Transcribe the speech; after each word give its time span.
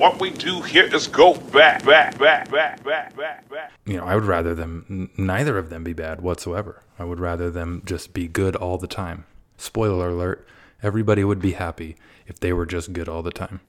What 0.00 0.18
we 0.18 0.30
do 0.30 0.62
here 0.62 0.86
is 0.94 1.06
go 1.06 1.34
back, 1.34 1.84
back, 1.84 2.18
back, 2.18 2.50
back, 2.50 2.82
back, 2.82 3.14
back, 3.14 3.46
back. 3.50 3.72
You 3.84 3.98
know, 3.98 4.06
I 4.06 4.14
would 4.14 4.24
rather 4.24 4.54
them, 4.54 5.10
neither 5.18 5.58
of 5.58 5.68
them 5.68 5.84
be 5.84 5.92
bad 5.92 6.22
whatsoever. 6.22 6.82
I 6.98 7.04
would 7.04 7.20
rather 7.20 7.50
them 7.50 7.82
just 7.84 8.14
be 8.14 8.26
good 8.26 8.56
all 8.56 8.78
the 8.78 8.86
time. 8.86 9.26
Spoiler 9.58 10.08
alert, 10.08 10.48
everybody 10.82 11.22
would 11.22 11.42
be 11.42 11.52
happy 11.52 11.96
if 12.26 12.40
they 12.40 12.54
were 12.54 12.64
just 12.64 12.94
good 12.94 13.10
all 13.10 13.22
the 13.22 13.30
time. 13.30 13.60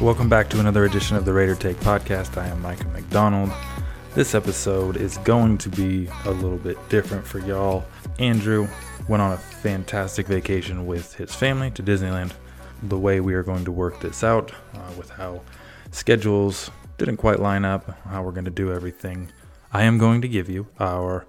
Welcome 0.00 0.28
back 0.28 0.48
to 0.50 0.60
another 0.60 0.84
edition 0.84 1.16
of 1.16 1.24
the 1.24 1.32
Raider 1.32 1.56
Take 1.56 1.76
podcast. 1.78 2.40
I 2.40 2.46
am 2.46 2.62
Micah 2.62 2.86
McDonald. 2.86 3.50
This 4.14 4.32
episode 4.32 4.96
is 4.96 5.18
going 5.18 5.58
to 5.58 5.68
be 5.68 6.08
a 6.24 6.30
little 6.30 6.56
bit 6.56 6.76
different 6.88 7.26
for 7.26 7.40
y'all. 7.40 7.84
Andrew 8.20 8.68
went 9.08 9.20
on 9.20 9.32
a 9.32 9.36
fantastic 9.36 10.28
vacation 10.28 10.86
with 10.86 11.16
his 11.16 11.34
family 11.34 11.72
to 11.72 11.82
Disneyland. 11.82 12.32
The 12.84 12.96
way 12.96 13.18
we 13.18 13.34
are 13.34 13.42
going 13.42 13.64
to 13.64 13.72
work 13.72 13.98
this 13.98 14.22
out 14.22 14.52
uh, 14.72 14.92
with 14.96 15.10
how 15.10 15.42
schedules 15.90 16.70
didn't 16.96 17.16
quite 17.16 17.40
line 17.40 17.64
up, 17.64 17.90
how 18.04 18.22
we're 18.22 18.30
going 18.30 18.44
to 18.44 18.52
do 18.52 18.72
everything, 18.72 19.32
I 19.72 19.82
am 19.82 19.98
going 19.98 20.22
to 20.22 20.28
give 20.28 20.48
you 20.48 20.68
our 20.78 21.26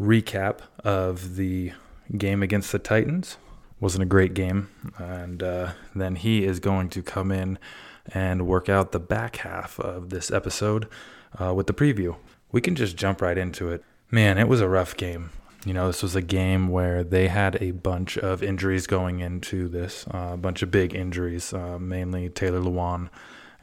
recap 0.00 0.60
of 0.82 1.36
the 1.36 1.72
game 2.16 2.42
against 2.42 2.72
the 2.72 2.78
Titans. 2.78 3.36
Wasn't 3.78 4.02
a 4.02 4.06
great 4.06 4.32
game. 4.32 4.70
And 4.96 5.42
uh, 5.42 5.72
then 5.94 6.16
he 6.16 6.46
is 6.46 6.60
going 6.60 6.88
to 6.90 7.02
come 7.02 7.30
in 7.30 7.58
and 8.08 8.46
work 8.46 8.68
out 8.68 8.92
the 8.92 9.00
back 9.00 9.36
half 9.36 9.78
of 9.80 10.10
this 10.10 10.30
episode 10.30 10.88
uh, 11.40 11.54
with 11.54 11.66
the 11.66 11.74
preview. 11.74 12.16
We 12.52 12.60
can 12.60 12.74
just 12.74 12.96
jump 12.96 13.20
right 13.20 13.38
into 13.38 13.70
it. 13.70 13.84
Man, 14.10 14.38
it 14.38 14.48
was 14.48 14.60
a 14.60 14.68
rough 14.68 14.96
game. 14.96 15.30
You 15.64 15.74
know, 15.74 15.86
this 15.86 16.02
was 16.02 16.16
a 16.16 16.22
game 16.22 16.68
where 16.68 17.04
they 17.04 17.28
had 17.28 17.62
a 17.62 17.72
bunch 17.72 18.16
of 18.16 18.42
injuries 18.42 18.86
going 18.86 19.20
into 19.20 19.68
this, 19.68 20.06
uh, 20.12 20.30
a 20.32 20.36
bunch 20.36 20.62
of 20.62 20.70
big 20.70 20.94
injuries, 20.94 21.52
uh, 21.52 21.78
mainly 21.78 22.30
Taylor 22.30 22.60
Lewan 22.60 23.10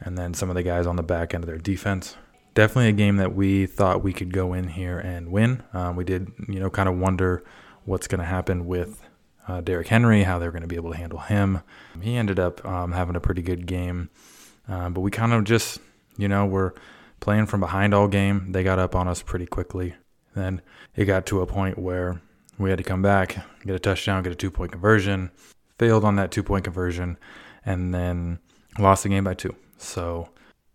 and 0.00 0.16
then 0.16 0.34
some 0.34 0.48
of 0.48 0.54
the 0.54 0.62
guys 0.62 0.86
on 0.86 0.96
the 0.96 1.02
back 1.02 1.34
end 1.34 1.44
of 1.44 1.48
their 1.48 1.58
defense. 1.58 2.16
Definitely 2.54 2.88
a 2.88 2.92
game 2.92 3.16
that 3.16 3.34
we 3.34 3.66
thought 3.66 4.02
we 4.02 4.12
could 4.12 4.32
go 4.32 4.52
in 4.52 4.68
here 4.68 4.98
and 4.98 5.30
win. 5.30 5.62
Um, 5.72 5.96
we 5.96 6.04
did, 6.04 6.32
you 6.48 6.60
know, 6.60 6.70
kind 6.70 6.88
of 6.88 6.98
wonder 6.98 7.44
what's 7.84 8.06
going 8.08 8.20
to 8.20 8.26
happen 8.26 8.66
with 8.66 9.02
uh, 9.46 9.60
Derrick 9.60 9.88
Henry, 9.88 10.24
how 10.24 10.38
they're 10.38 10.50
going 10.50 10.62
to 10.62 10.68
be 10.68 10.76
able 10.76 10.92
to 10.92 10.96
handle 10.96 11.20
him. 11.20 11.60
He 12.00 12.16
ended 12.16 12.38
up 12.38 12.64
um, 12.64 12.92
having 12.92 13.16
a 13.16 13.20
pretty 13.20 13.42
good 13.42 13.66
game, 13.66 14.10
uh, 14.68 14.88
but 14.90 15.00
we 15.00 15.10
kind 15.10 15.32
of 15.32 15.44
just, 15.44 15.80
you 16.16 16.28
know, 16.28 16.46
were 16.46 16.74
playing 17.20 17.46
from 17.46 17.60
behind 17.60 17.94
all 17.94 18.08
game. 18.08 18.52
They 18.52 18.62
got 18.62 18.78
up 18.78 18.94
on 18.94 19.08
us 19.08 19.22
pretty 19.22 19.46
quickly. 19.46 19.94
Then 20.34 20.60
it 20.94 21.06
got 21.06 21.26
to 21.26 21.40
a 21.40 21.46
point 21.46 21.78
where 21.78 22.20
we 22.58 22.70
had 22.70 22.78
to 22.78 22.84
come 22.84 23.02
back, 23.02 23.36
get 23.64 23.74
a 23.74 23.78
touchdown, 23.78 24.22
get 24.22 24.32
a 24.32 24.36
two 24.36 24.50
point 24.50 24.72
conversion, 24.72 25.30
failed 25.78 26.04
on 26.04 26.16
that 26.16 26.30
two 26.30 26.42
point 26.42 26.64
conversion, 26.64 27.16
and 27.64 27.94
then 27.94 28.38
lost 28.78 29.02
the 29.02 29.08
game 29.08 29.24
by 29.24 29.34
two. 29.34 29.54
So 29.78 30.28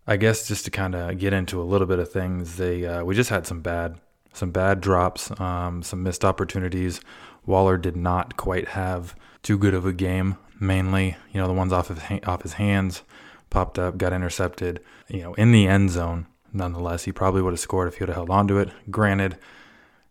I 0.06 0.16
guess 0.16 0.48
just 0.48 0.64
to 0.64 0.70
kind 0.70 0.94
of 0.94 1.18
get 1.18 1.32
into 1.32 1.60
a 1.60 1.64
little 1.64 1.86
bit 1.86 1.98
of 1.98 2.10
things, 2.10 2.56
they 2.56 2.84
uh, 2.84 3.04
we 3.04 3.14
just 3.14 3.30
had 3.30 3.46
some 3.46 3.60
bad 3.60 4.00
some 4.32 4.50
bad 4.50 4.80
drops, 4.80 5.30
um, 5.40 5.82
some 5.82 6.02
missed 6.02 6.24
opportunities. 6.24 7.00
Waller 7.46 7.76
did 7.76 7.96
not 7.96 8.36
quite 8.36 8.68
have 8.68 9.14
too 9.42 9.56
good 9.56 9.74
of 9.74 9.86
a 9.86 9.92
game. 9.92 10.36
Mainly, 10.58 11.16
you 11.32 11.40
know, 11.40 11.46
the 11.46 11.52
ones 11.52 11.72
off 11.72 11.90
of 11.90 12.02
off 12.26 12.42
his 12.42 12.54
hands 12.54 13.02
popped 13.54 13.78
up, 13.78 13.96
got 13.96 14.12
intercepted. 14.12 14.80
You 15.08 15.22
know, 15.22 15.34
in 15.34 15.52
the 15.52 15.66
end 15.66 15.90
zone. 15.90 16.26
Nonetheless, 16.52 17.04
he 17.04 17.10
probably 17.10 17.42
would 17.42 17.52
have 17.52 17.60
scored 17.60 17.88
if 17.88 17.96
he 17.96 18.02
would 18.02 18.10
have 18.10 18.16
held 18.16 18.30
on 18.30 18.46
to 18.46 18.58
it. 18.58 18.70
Granted, 18.88 19.36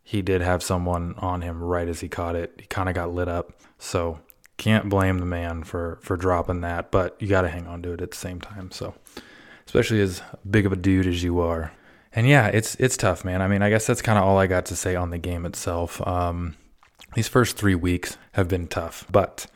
he 0.04 0.22
did 0.22 0.42
have 0.42 0.62
someone 0.62 1.16
on 1.18 1.42
him 1.42 1.64
right 1.64 1.88
as 1.88 2.02
he 2.02 2.10
caught 2.10 2.36
it. 2.36 2.54
He 2.60 2.66
kind 2.66 2.90
of 2.90 2.96
got 2.96 3.14
lit 3.14 3.30
up, 3.30 3.54
so 3.80 4.20
can't 4.58 4.90
blame 4.90 5.20
the 5.20 5.26
man 5.26 5.64
for 5.64 6.00
for 6.02 6.18
dropping 6.18 6.62
that. 6.62 6.92
But 6.92 7.16
you 7.20 7.28
got 7.28 7.44
to 7.44 7.50
hang 7.50 7.68
on 7.68 7.82
to 7.84 7.94
it 7.94 8.02
at 8.02 8.12
the 8.12 8.18
same 8.18 8.42
time. 8.42 8.72
So, 8.72 8.94
especially 9.66 10.02
as 10.02 10.22
big 10.50 10.66
of 10.66 10.74
a 10.74 10.76
dude 10.76 11.08
as 11.08 11.24
you 11.24 11.40
are, 11.40 11.72
and 12.14 12.28
yeah, 12.28 12.48
it's 12.48 12.76
it's 12.76 12.98
tough, 12.98 13.24
man. 13.24 13.42
I 13.42 13.48
mean, 13.48 13.62
I 13.62 13.70
guess 13.70 13.88
that's 13.88 14.02
kind 14.02 14.18
of 14.18 14.26
all 14.26 14.38
I 14.38 14.48
got 14.48 14.66
to 14.68 14.76
say 14.76 14.96
on 14.96 15.10
the 15.12 15.18
game 15.18 15.46
itself. 15.46 16.06
Um, 16.06 16.56
these 17.16 17.30
first 17.30 17.56
three 17.58 17.76
weeks 17.76 18.18
have 18.34 18.48
been 18.48 18.68
tough, 18.68 19.06
but 19.12 19.48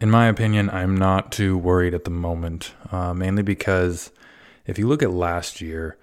in 0.00 0.10
my 0.10 0.26
opinion, 0.26 0.70
I'm 0.70 0.96
not 0.96 1.32
too 1.32 1.56
worried 1.56 1.94
at 1.94 2.04
the 2.04 2.10
moment, 2.10 2.72
uh, 2.90 3.14
mainly 3.14 3.42
because 3.42 4.10
if 4.66 4.78
you 4.78 4.88
look 4.88 5.02
at 5.02 5.10
last 5.10 5.60
year, 5.60 5.96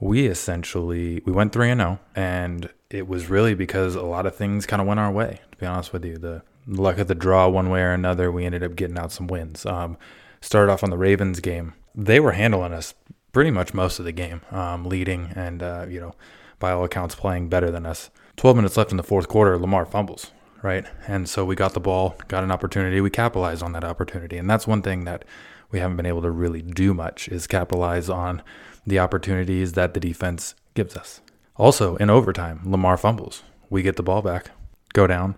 we 0.00 0.26
essentially 0.26 1.22
we 1.24 1.32
went 1.32 1.52
three 1.52 1.70
and 1.70 1.80
zero, 1.80 2.00
and 2.14 2.70
it 2.90 3.08
was 3.08 3.28
really 3.28 3.54
because 3.54 3.94
a 3.94 4.02
lot 4.02 4.26
of 4.26 4.36
things 4.36 4.66
kind 4.66 4.80
of 4.80 4.88
went 4.88 5.00
our 5.00 5.10
way. 5.10 5.40
To 5.52 5.58
be 5.58 5.66
honest 5.66 5.92
with 5.92 6.04
you, 6.04 6.18
the 6.18 6.42
luck 6.66 6.98
of 6.98 7.08
the 7.08 7.14
draw, 7.14 7.48
one 7.48 7.70
way 7.70 7.80
or 7.80 7.92
another, 7.92 8.30
we 8.30 8.44
ended 8.44 8.62
up 8.62 8.76
getting 8.76 8.98
out 8.98 9.12
some 9.12 9.26
wins. 9.26 9.64
Um, 9.66 9.96
started 10.40 10.70
off 10.70 10.84
on 10.84 10.90
the 10.90 10.98
Ravens 10.98 11.40
game; 11.40 11.74
they 11.94 12.20
were 12.20 12.32
handling 12.32 12.72
us 12.72 12.94
pretty 13.32 13.50
much 13.50 13.74
most 13.74 13.98
of 13.98 14.04
the 14.04 14.12
game, 14.12 14.40
um, 14.50 14.84
leading 14.84 15.32
and 15.34 15.62
uh, 15.62 15.86
you 15.88 16.00
know, 16.00 16.14
by 16.58 16.72
all 16.72 16.84
accounts, 16.84 17.14
playing 17.14 17.48
better 17.48 17.70
than 17.70 17.86
us. 17.86 18.10
12 18.36 18.56
minutes 18.56 18.76
left 18.76 18.90
in 18.90 18.98
the 18.98 19.02
fourth 19.02 19.28
quarter, 19.28 19.58
Lamar 19.58 19.86
fumbles, 19.86 20.30
right? 20.66 20.84
And 21.06 21.28
so 21.28 21.44
we 21.44 21.54
got 21.54 21.74
the 21.74 21.80
ball, 21.80 22.16
got 22.26 22.42
an 22.42 22.50
opportunity, 22.50 23.00
we 23.00 23.08
capitalized 23.08 23.62
on 23.62 23.72
that 23.72 23.84
opportunity. 23.84 24.36
And 24.36 24.50
that's 24.50 24.66
one 24.66 24.82
thing 24.82 25.04
that 25.04 25.24
we 25.70 25.78
haven't 25.78 25.96
been 25.96 26.06
able 26.06 26.22
to 26.22 26.30
really 26.30 26.60
do 26.60 26.92
much 26.92 27.28
is 27.28 27.46
capitalize 27.46 28.10
on 28.10 28.42
the 28.84 28.98
opportunities 28.98 29.74
that 29.74 29.94
the 29.94 30.00
defense 30.00 30.56
gives 30.74 30.96
us. 30.96 31.20
Also, 31.56 31.94
in 31.96 32.10
overtime, 32.10 32.60
Lamar 32.64 32.96
fumbles. 32.96 33.44
We 33.70 33.82
get 33.82 33.94
the 33.94 34.02
ball 34.02 34.22
back, 34.22 34.50
go 34.92 35.06
down, 35.06 35.36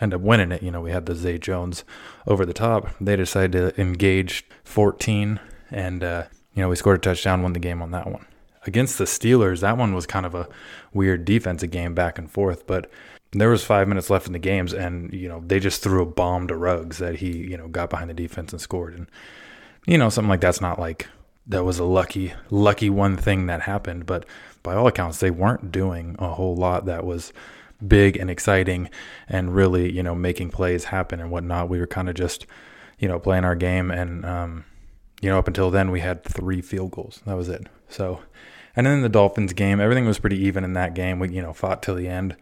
end 0.00 0.14
up 0.14 0.20
winning 0.20 0.52
it. 0.52 0.62
You 0.62 0.70
know, 0.70 0.80
we 0.80 0.92
had 0.92 1.06
the 1.06 1.16
Zay 1.16 1.36
Jones 1.36 1.82
over 2.28 2.46
the 2.46 2.54
top. 2.54 2.90
They 3.00 3.16
decided 3.16 3.52
to 3.52 3.80
engage 3.80 4.46
14, 4.62 5.40
and, 5.72 6.04
uh, 6.04 6.24
you 6.54 6.62
know, 6.62 6.68
we 6.68 6.76
scored 6.76 6.98
a 6.98 7.00
touchdown, 7.00 7.42
won 7.42 7.54
the 7.54 7.58
game 7.58 7.82
on 7.82 7.90
that 7.90 8.06
one 8.06 8.24
against 8.66 8.98
the 8.98 9.04
Steelers, 9.04 9.60
that 9.60 9.78
one 9.78 9.94
was 9.94 10.06
kind 10.06 10.26
of 10.26 10.34
a 10.34 10.48
weird 10.92 11.24
defensive 11.24 11.70
game 11.70 11.94
back 11.94 12.18
and 12.18 12.30
forth, 12.30 12.66
but 12.66 12.90
there 13.32 13.48
was 13.48 13.64
five 13.64 13.86
minutes 13.88 14.10
left 14.10 14.26
in 14.26 14.32
the 14.32 14.38
games, 14.38 14.72
and 14.72 15.12
you 15.12 15.28
know 15.28 15.42
they 15.46 15.60
just 15.60 15.82
threw 15.82 16.02
a 16.02 16.06
bomb 16.06 16.48
to 16.48 16.56
Ruggs 16.56 16.98
that 16.98 17.16
he 17.16 17.36
you 17.36 17.56
know 17.56 17.68
got 17.68 17.90
behind 17.90 18.10
the 18.10 18.14
defense 18.14 18.52
and 18.52 18.60
scored, 18.60 18.94
and 18.94 19.06
you 19.86 19.98
know 19.98 20.08
something 20.08 20.28
like 20.28 20.40
that's 20.40 20.60
not 20.60 20.78
like 20.78 21.08
that 21.46 21.64
was 21.64 21.78
a 21.78 21.84
lucky 21.84 22.32
lucky 22.50 22.90
one 22.90 23.16
thing 23.16 23.46
that 23.46 23.62
happened, 23.62 24.06
but 24.06 24.26
by 24.62 24.74
all 24.74 24.86
accounts 24.86 25.18
they 25.18 25.30
weren't 25.30 25.72
doing 25.72 26.16
a 26.18 26.28
whole 26.28 26.56
lot 26.56 26.86
that 26.86 27.04
was 27.04 27.32
big 27.86 28.16
and 28.16 28.28
exciting 28.28 28.90
and 29.26 29.54
really 29.54 29.90
you 29.90 30.02
know 30.02 30.14
making 30.14 30.50
plays 30.50 30.84
happen 30.84 31.20
and 31.20 31.30
whatnot. 31.30 31.68
We 31.68 31.78
were 31.78 31.86
kind 31.86 32.08
of 32.08 32.14
just 32.14 32.46
you 32.98 33.08
know 33.08 33.18
playing 33.18 33.44
our 33.44 33.54
game 33.54 33.90
and 33.90 34.24
um, 34.24 34.64
you 35.22 35.30
know 35.30 35.38
up 35.38 35.48
until 35.48 35.70
then 35.70 35.90
we 35.90 36.00
had 36.00 36.24
three 36.24 36.60
field 36.60 36.90
goals. 36.90 37.20
That 37.26 37.36
was 37.36 37.48
it. 37.48 37.68
So 37.88 38.20
and 38.76 38.86
then 38.86 39.02
the 39.02 39.08
Dolphins 39.08 39.52
game, 39.52 39.80
everything 39.80 40.06
was 40.06 40.18
pretty 40.18 40.38
even 40.38 40.64
in 40.64 40.74
that 40.74 40.94
game. 40.94 41.18
We, 41.18 41.30
you 41.30 41.42
know, 41.42 41.52
fought 41.52 41.82
till 41.82 41.94
the 41.94 42.08
end. 42.08 42.36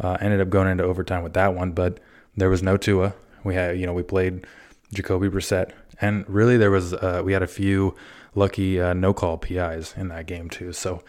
Uh, 0.00 0.16
ended 0.20 0.40
up 0.40 0.48
going 0.48 0.68
into 0.68 0.84
overtime 0.84 1.22
with 1.22 1.34
that 1.34 1.54
one, 1.54 1.72
but 1.72 2.00
there 2.36 2.48
was 2.48 2.62
no 2.62 2.76
Tua. 2.76 3.14
We 3.44 3.54
had, 3.54 3.78
you 3.78 3.86
know, 3.86 3.92
we 3.92 4.02
played 4.02 4.46
Jacoby 4.92 5.28
Brissett, 5.28 5.72
and 6.00 6.28
really 6.28 6.56
there 6.56 6.70
was, 6.70 6.94
uh, 6.94 7.22
we 7.24 7.32
had 7.32 7.42
a 7.42 7.46
few 7.46 7.94
lucky 8.34 8.80
uh, 8.80 8.94
no 8.94 9.12
call 9.12 9.38
PIs 9.38 9.94
in 9.96 10.08
that 10.08 10.26
game 10.26 10.48
too. 10.48 10.72
So, 10.72 11.02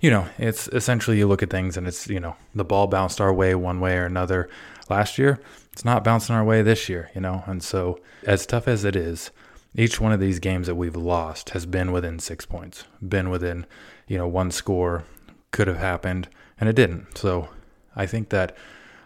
you 0.00 0.10
know, 0.10 0.28
it's 0.38 0.68
essentially 0.68 1.18
you 1.18 1.26
look 1.26 1.42
at 1.42 1.50
things 1.50 1.76
and 1.76 1.86
it's, 1.86 2.06
you 2.08 2.20
know, 2.20 2.36
the 2.54 2.64
ball 2.64 2.86
bounced 2.86 3.20
our 3.20 3.32
way 3.32 3.54
one 3.54 3.80
way 3.80 3.96
or 3.96 4.04
another 4.04 4.48
last 4.88 5.18
year. 5.18 5.40
It's 5.72 5.84
not 5.84 6.04
bouncing 6.04 6.34
our 6.34 6.44
way 6.44 6.62
this 6.62 6.88
year, 6.88 7.10
you 7.14 7.20
know, 7.20 7.44
and 7.46 7.62
so 7.62 7.98
as 8.24 8.46
tough 8.46 8.68
as 8.68 8.84
it 8.84 8.96
is, 8.96 9.30
each 9.74 10.00
one 10.00 10.12
of 10.12 10.20
these 10.20 10.38
games 10.38 10.66
that 10.68 10.74
we've 10.74 10.96
lost 10.96 11.50
has 11.50 11.66
been 11.66 11.92
within 11.92 12.18
six 12.18 12.46
points, 12.46 12.84
been 13.06 13.28
within, 13.28 13.66
you 14.08 14.16
know, 14.16 14.26
one 14.26 14.50
score 14.50 15.04
could 15.50 15.66
have 15.66 15.78
happened, 15.78 16.28
and 16.58 16.68
it 16.68 16.76
didn't. 16.76 17.18
So 17.18 17.50
I 17.96 18.06
think 18.06 18.28
that 18.28 18.56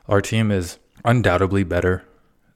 our 0.08 0.20
team 0.20 0.50
is 0.50 0.78
undoubtedly 1.04 1.64
better 1.64 2.04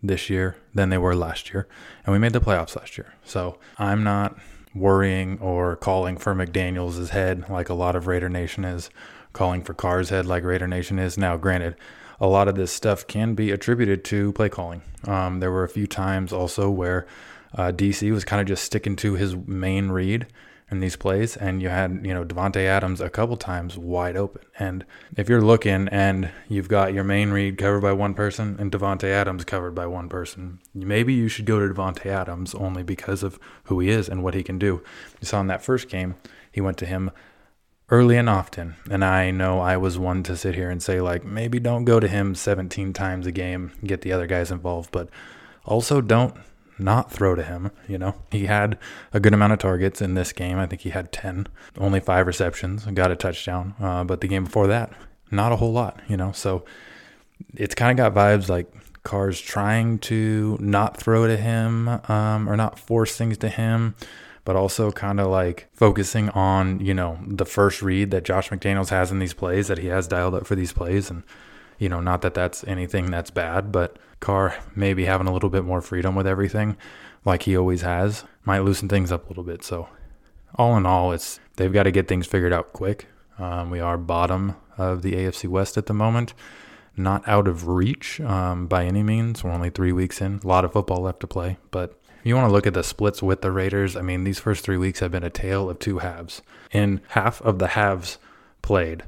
this 0.02 0.28
year 0.28 0.56
than 0.74 0.90
they 0.90 0.98
were 0.98 1.14
last 1.14 1.52
year, 1.52 1.66
and 2.04 2.12
we 2.12 2.18
made 2.18 2.32
the 2.32 2.40
playoffs 2.40 2.76
last 2.76 2.98
year. 2.98 3.14
So 3.24 3.58
I'm 3.78 4.02
not 4.02 4.36
worrying 4.74 5.38
or 5.38 5.76
calling 5.76 6.16
for 6.16 6.34
McDaniels' 6.34 7.10
head 7.10 7.48
like 7.48 7.68
a 7.68 7.74
lot 7.74 7.96
of 7.96 8.06
Raider 8.06 8.28
Nation 8.28 8.64
is, 8.64 8.90
calling 9.32 9.62
for 9.62 9.72
Carr's 9.72 10.10
head 10.10 10.26
like 10.26 10.44
Raider 10.44 10.66
Nation 10.66 10.98
is. 10.98 11.16
Now, 11.16 11.36
granted, 11.36 11.76
a 12.20 12.26
lot 12.26 12.48
of 12.48 12.54
this 12.54 12.72
stuff 12.72 13.06
can 13.06 13.34
be 13.34 13.50
attributed 13.50 14.04
to 14.06 14.32
play 14.32 14.48
calling. 14.48 14.82
Um, 15.06 15.40
there 15.40 15.50
were 15.50 15.64
a 15.64 15.68
few 15.68 15.86
times 15.86 16.32
also 16.32 16.70
where 16.70 17.06
uh, 17.54 17.72
DC 17.72 18.10
was 18.12 18.24
kind 18.24 18.40
of 18.40 18.46
just 18.46 18.64
sticking 18.64 18.96
to 18.96 19.14
his 19.14 19.36
main 19.36 19.90
read 19.90 20.26
in 20.70 20.80
these 20.80 20.96
plays, 20.96 21.36
and 21.36 21.62
you 21.62 21.68
had 21.68 22.00
you 22.04 22.14
know 22.14 22.24
Davante 22.24 22.64
Adams 22.64 23.00
a 23.00 23.10
couple 23.10 23.36
times 23.36 23.76
wide 23.76 24.16
open. 24.16 24.42
And 24.58 24.84
if 25.16 25.28
you're 25.28 25.42
looking 25.42 25.88
and 25.88 26.30
you've 26.48 26.68
got 26.68 26.94
your 26.94 27.04
main 27.04 27.30
read 27.30 27.58
covered 27.58 27.80
by 27.80 27.92
one 27.92 28.14
person 28.14 28.56
and 28.58 28.72
Davante 28.72 29.04
Adams 29.04 29.44
covered 29.44 29.74
by 29.74 29.86
one 29.86 30.08
person, 30.08 30.60
maybe 30.74 31.12
you 31.12 31.28
should 31.28 31.44
go 31.44 31.60
to 31.60 31.72
Davante 31.72 32.06
Adams 32.06 32.54
only 32.54 32.82
because 32.82 33.22
of 33.22 33.38
who 33.64 33.80
he 33.80 33.90
is 33.90 34.08
and 34.08 34.22
what 34.22 34.34
he 34.34 34.42
can 34.42 34.58
do. 34.58 34.82
You 35.20 35.26
saw 35.26 35.40
in 35.40 35.46
that 35.48 35.64
first 35.64 35.88
game, 35.88 36.16
he 36.50 36.60
went 36.60 36.78
to 36.78 36.86
him 36.86 37.10
early 37.90 38.16
and 38.16 38.28
often. 38.28 38.76
And 38.90 39.04
I 39.04 39.30
know 39.30 39.60
I 39.60 39.76
was 39.76 39.98
one 39.98 40.22
to 40.24 40.36
sit 40.36 40.54
here 40.54 40.70
and 40.70 40.82
say, 40.82 41.00
like, 41.00 41.24
maybe 41.24 41.60
don't 41.60 41.84
go 41.84 42.00
to 42.00 42.08
him 42.08 42.34
17 42.34 42.92
times 42.92 43.26
a 43.26 43.32
game, 43.32 43.72
get 43.84 44.00
the 44.00 44.12
other 44.12 44.26
guys 44.26 44.50
involved, 44.50 44.90
but 44.90 45.08
also 45.64 46.00
don't 46.00 46.34
not 46.78 47.10
throw 47.10 47.34
to 47.34 47.42
him. 47.42 47.70
You 47.88 47.98
know, 47.98 48.14
he 48.30 48.46
had 48.46 48.78
a 49.12 49.20
good 49.20 49.34
amount 49.34 49.52
of 49.52 49.58
targets 49.58 50.00
in 50.02 50.14
this 50.14 50.32
game. 50.32 50.58
I 50.58 50.66
think 50.66 50.82
he 50.82 50.90
had 50.90 51.12
10, 51.12 51.46
only 51.78 52.00
five 52.00 52.26
receptions, 52.26 52.84
got 52.86 53.10
a 53.10 53.16
touchdown. 53.16 53.74
Uh, 53.80 54.04
but 54.04 54.20
the 54.20 54.28
game 54.28 54.44
before 54.44 54.66
that, 54.66 54.92
not 55.30 55.52
a 55.52 55.56
whole 55.56 55.72
lot, 55.72 56.00
you 56.08 56.16
know. 56.16 56.32
So 56.32 56.64
it's 57.54 57.74
kind 57.74 57.90
of 57.90 57.96
got 57.96 58.14
vibes 58.14 58.48
like 58.48 58.72
Carr's 59.02 59.40
trying 59.40 59.98
to 60.00 60.56
not 60.60 60.96
throw 60.96 61.26
to 61.26 61.36
him 61.36 61.88
um, 61.88 62.48
or 62.48 62.56
not 62.56 62.78
force 62.78 63.16
things 63.16 63.38
to 63.38 63.48
him, 63.48 63.94
but 64.44 64.56
also 64.56 64.90
kind 64.90 65.20
of 65.20 65.28
like 65.28 65.68
focusing 65.72 66.30
on, 66.30 66.80
you 66.80 66.94
know, 66.94 67.18
the 67.26 67.46
first 67.46 67.82
read 67.82 68.10
that 68.10 68.24
Josh 68.24 68.50
McDaniels 68.50 68.88
has 68.90 69.10
in 69.10 69.18
these 69.18 69.34
plays 69.34 69.68
that 69.68 69.78
he 69.78 69.88
has 69.88 70.08
dialed 70.08 70.34
up 70.34 70.46
for 70.46 70.54
these 70.54 70.72
plays. 70.72 71.10
And, 71.10 71.22
you 71.78 71.88
know, 71.88 72.00
not 72.00 72.22
that 72.22 72.34
that's 72.34 72.64
anything 72.64 73.10
that's 73.10 73.30
bad, 73.30 73.72
but 73.72 73.98
Carr 74.20 74.56
maybe 74.74 75.04
having 75.04 75.26
a 75.26 75.32
little 75.32 75.50
bit 75.50 75.64
more 75.64 75.80
freedom 75.80 76.14
with 76.14 76.26
everything, 76.26 76.76
like 77.24 77.42
he 77.42 77.56
always 77.56 77.82
has, 77.82 78.24
might 78.44 78.60
loosen 78.60 78.88
things 78.88 79.12
up 79.12 79.26
a 79.26 79.28
little 79.28 79.44
bit. 79.44 79.64
So, 79.64 79.88
all 80.54 80.76
in 80.76 80.86
all, 80.86 81.12
it's 81.12 81.40
they've 81.56 81.72
got 81.72 81.84
to 81.84 81.90
get 81.90 82.08
things 82.08 82.26
figured 82.26 82.52
out 82.52 82.72
quick. 82.72 83.06
Um, 83.38 83.70
we 83.70 83.80
are 83.80 83.98
bottom 83.98 84.56
of 84.78 85.02
the 85.02 85.12
AFC 85.12 85.48
West 85.48 85.76
at 85.76 85.86
the 85.86 85.94
moment, 85.94 86.34
not 86.96 87.26
out 87.28 87.48
of 87.48 87.66
reach 87.66 88.20
um, 88.20 88.66
by 88.66 88.84
any 88.84 89.02
means. 89.02 89.42
We're 89.42 89.50
only 89.50 89.70
three 89.70 89.92
weeks 89.92 90.20
in, 90.20 90.40
a 90.42 90.46
lot 90.46 90.64
of 90.64 90.72
football 90.72 91.02
left 91.02 91.20
to 91.20 91.26
play. 91.26 91.58
But 91.70 91.98
if 92.20 92.26
you 92.26 92.36
want 92.36 92.48
to 92.48 92.52
look 92.52 92.66
at 92.66 92.74
the 92.74 92.84
splits 92.84 93.22
with 93.22 93.42
the 93.42 93.50
Raiders, 93.50 93.96
I 93.96 94.02
mean, 94.02 94.24
these 94.24 94.38
first 94.38 94.64
three 94.64 94.76
weeks 94.76 95.00
have 95.00 95.10
been 95.10 95.24
a 95.24 95.30
tale 95.30 95.68
of 95.68 95.78
two 95.78 95.98
halves. 95.98 96.42
In 96.70 97.00
half 97.08 97.42
of 97.42 97.58
the 97.58 97.68
halves 97.68 98.18
played, 98.62 99.02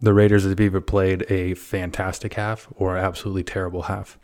the 0.00 0.14
Raiders 0.14 0.44
have 0.44 0.60
either 0.60 0.80
played 0.80 1.24
a 1.30 1.54
fantastic 1.54 2.34
half 2.34 2.68
or 2.76 2.96
absolutely 2.96 3.44
terrible 3.44 3.82
half. 3.82 4.18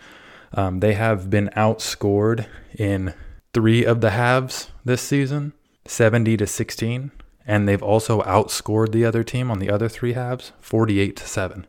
Um, 0.52 0.80
they 0.80 0.94
have 0.94 1.30
been 1.30 1.50
outscored 1.56 2.46
in 2.76 3.14
three 3.52 3.84
of 3.84 4.00
the 4.00 4.10
halves 4.10 4.70
this 4.84 5.00
season, 5.00 5.52
70 5.86 6.36
to 6.38 6.46
16, 6.46 7.10
and 7.46 7.68
they've 7.68 7.82
also 7.82 8.22
outscored 8.22 8.92
the 8.92 9.04
other 9.04 9.22
team 9.22 9.50
on 9.50 9.58
the 9.58 9.70
other 9.70 9.88
three 9.88 10.12
halves, 10.12 10.52
48 10.60 11.16
to 11.16 11.26
7. 11.26 11.66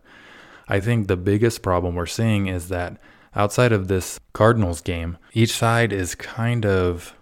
I 0.68 0.80
think 0.80 1.08
the 1.08 1.18
biggest 1.18 1.62
problem 1.62 1.96
we're 1.96 2.06
seeing 2.06 2.48
is 2.48 2.70
that 2.70 2.98
outside 3.36 3.72
of 3.72 3.88
this 3.88 4.20
Cardinals 4.34 4.82
game, 4.82 5.18
each 5.34 5.54
side 5.54 5.94
is 5.94 6.16
kind 6.16 6.66
of 6.66 7.16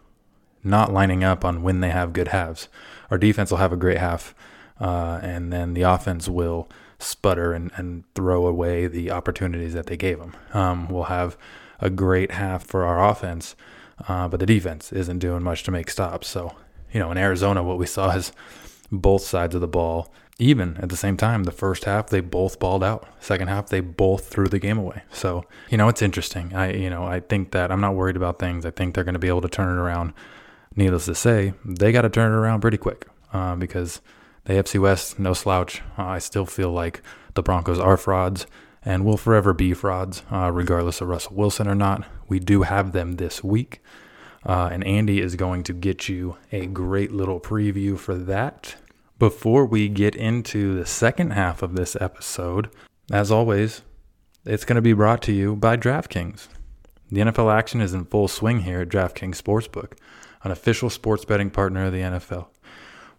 not 0.64 0.94
lining 0.94 1.24
up 1.24 1.46
on 1.46 1.64
when 1.64 1.80
they 1.80 1.90
have 1.90 2.14
good 2.14 2.30
halves. 2.30 2.68
Our 3.10 3.18
defense 3.18 3.52
will 3.52 3.58
have 3.58 3.74
a 3.74 3.78
great 3.78 3.98
half, 3.98 4.36
uh, 4.80 5.20
and 5.22 5.52
then 5.52 5.74
the 5.74 5.82
offense 5.82 6.28
will 6.28 6.70
sputter 7.00 7.54
and, 7.54 7.72
and 7.76 8.04
throw 8.14 8.46
away 8.46 8.88
the 8.88 9.12
opportunities 9.12 9.74
that 9.74 9.88
they 9.88 9.98
gave 9.98 10.20
them. 10.20 10.36
Um, 10.54 10.90
we'll 10.90 11.04
have 11.04 11.38
a 11.80 11.90
great 11.90 12.32
half 12.32 12.66
for 12.66 12.84
our 12.84 13.10
offense, 13.10 13.56
uh, 14.08 14.28
but 14.28 14.40
the 14.40 14.46
defense 14.46 14.92
isn't 14.92 15.20
doing 15.20 15.44
much 15.44 15.64
to 15.64 15.72
make 15.72 15.90
stops. 15.90 16.28
So, 16.28 16.56
you 16.92 17.00
know, 17.00 17.12
in 17.12 17.18
Arizona, 17.18 17.64
what 17.64 17.78
we 17.78 17.86
saw 17.86 18.12
is 18.12 18.32
both 18.92 19.22
sides 19.22 19.56
of 19.56 19.62
the 19.62 19.68
ball, 19.68 20.12
even 20.40 20.78
at 20.78 20.90
the 20.90 20.98
same 20.98 21.16
time. 21.16 21.44
The 21.44 21.52
first 21.52 21.86
half, 21.86 22.10
they 22.10 22.20
both 22.20 22.60
balled 22.60 22.84
out. 22.84 23.08
Second 23.20 23.48
half, 23.48 23.70
they 23.70 23.80
both 23.80 24.28
threw 24.28 24.48
the 24.48 24.60
game 24.60 24.78
away. 24.78 25.04
So, 25.12 25.46
you 25.70 25.78
know, 25.78 25.88
it's 25.88 26.02
interesting. 26.02 26.54
I, 26.54 26.74
you 26.74 26.90
know, 26.90 27.06
I 27.06 27.20
think 27.22 27.52
that 27.52 27.72
I'm 27.72 27.82
not 27.82 27.96
worried 27.96 28.16
about 28.18 28.40
things. 28.40 28.66
I 28.66 28.72
think 28.72 28.96
they're 28.96 29.04
going 29.04 29.14
to 29.14 29.20
be 29.20 29.28
able 29.28 29.42
to 29.42 29.50
turn 29.50 29.78
it 29.78 29.80
around. 29.80 30.14
Needless 30.76 31.06
to 31.06 31.16
say, 31.16 31.54
they 31.66 31.92
got 31.92 32.04
to 32.04 32.10
turn 32.10 32.32
it 32.32 32.36
around 32.36 32.62
pretty 32.62 32.78
quick 32.78 33.08
uh, 33.34 33.56
because 33.56 34.02
the 34.46 34.54
AFC 34.54 34.80
West, 34.80 35.20
no 35.20 35.34
slouch. 35.34 35.82
Uh, 35.98 36.06
I 36.06 36.20
still 36.20 36.46
feel 36.46 36.72
like 36.72 37.02
the 37.34 37.44
Broncos 37.44 37.80
are 37.80 37.98
frauds 37.98 38.46
and 38.84 39.06
will 39.06 39.18
forever 39.18 39.54
be 39.54 39.74
frauds, 39.74 40.24
uh, 40.32 40.52
regardless 40.52 41.02
of 41.02 41.08
Russell 41.10 41.36
Wilson 41.36 41.68
or 41.68 41.76
not. 41.76 42.06
We 42.28 42.40
do 42.40 42.64
have 42.64 42.92
them 42.92 43.14
this 43.14 43.44
week. 43.44 43.82
Uh, 44.46 44.70
and 44.72 44.86
Andy 44.86 45.20
is 45.20 45.36
going 45.36 45.64
to 45.64 45.74
get 45.74 46.08
you 46.08 46.38
a 46.52 46.66
great 46.66 47.12
little 47.12 47.40
preview 47.40 47.98
for 47.98 48.16
that. 48.16 48.76
Before 49.18 49.66
we 49.66 49.90
get 49.90 50.16
into 50.16 50.76
the 50.76 50.86
second 50.86 51.32
half 51.32 51.62
of 51.62 51.76
this 51.76 51.98
episode, 52.00 52.70
as 53.12 53.32
always, 53.32 53.82
it's 54.46 54.64
going 54.64 54.78
to 54.78 54.82
be 54.82 54.94
brought 54.94 55.22
to 55.24 55.34
you 55.34 55.58
by 55.58 55.76
DraftKings. 55.76 56.48
The 57.12 57.22
NFL 57.22 57.54
action 57.54 57.82
is 57.82 57.94
in 57.94 58.06
full 58.06 58.30
swing 58.30 58.62
here 58.62 58.82
at 58.82 58.90
DraftKings 58.90 59.42
Sportsbook, 59.42 59.98
an 60.44 60.52
official 60.52 60.90
sports 60.90 61.26
betting 61.26 61.50
partner 61.50 61.88
of 61.88 61.92
the 61.92 62.00
NFL. 62.00 62.48